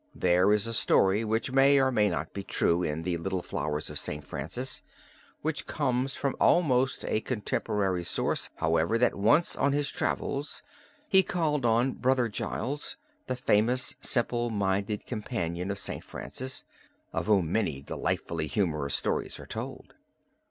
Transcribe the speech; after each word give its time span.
There 0.15 0.51
is 0.51 0.65
a 0.65 0.73
story 0.73 1.23
which 1.23 1.51
may 1.51 1.79
or 1.79 1.91
may 1.91 2.09
not 2.09 2.33
be 2.33 2.41
true 2.43 2.81
in 2.81 3.03
the 3.03 3.17
"Little 3.17 3.43
Flowers 3.43 3.87
of 3.87 3.99
St. 3.99 4.25
Francis," 4.27 4.81
which 5.43 5.67
comes 5.67 6.15
from 6.15 6.35
almost 6.39 7.05
a 7.05 7.21
contemporary 7.21 8.03
source, 8.03 8.49
however, 8.55 8.97
that 8.97 9.13
once 9.13 9.55
on 9.55 9.73
his 9.73 9.91
travels 9.91 10.63
he 11.07 11.21
called 11.21 11.65
on 11.67 11.91
Brother 11.91 12.29
Giles, 12.29 12.97
the 13.27 13.35
famous 13.35 13.95
simple 14.01 14.49
minded 14.49 15.05
companion 15.05 15.69
of 15.69 15.77
St. 15.77 16.03
Francis, 16.03 16.63
of 17.13 17.27
whom 17.27 17.45
so 17.45 17.51
many 17.51 17.83
delightfully 17.83 18.47
humorous 18.47 18.95
stories 18.95 19.39
are 19.39 19.45
told. 19.45 19.93